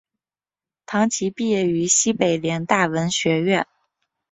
[0.87, 3.67] 唐祈毕业于西北联大文学院。